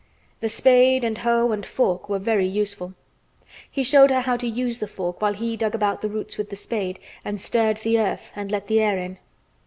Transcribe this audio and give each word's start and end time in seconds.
The 0.39 0.49
spade, 0.49 1.03
and 1.03 1.19
hoe, 1.19 1.51
and 1.51 1.63
fork 1.63 2.09
were 2.09 2.17
very 2.17 2.47
useful. 2.47 2.95
He 3.69 3.83
showed 3.83 4.09
her 4.09 4.21
how 4.21 4.35
to 4.37 4.47
use 4.47 4.79
the 4.79 4.87
fork 4.87 5.21
while 5.21 5.33
he 5.33 5.55
dug 5.55 5.75
about 5.75 6.03
roots 6.03 6.39
with 6.39 6.49
the 6.49 6.55
spade 6.55 6.97
and 7.23 7.39
stirred 7.39 7.77
the 7.77 7.99
earth 7.99 8.31
and 8.35 8.51
let 8.51 8.65
the 8.65 8.81
air 8.81 8.97
in. 8.97 9.19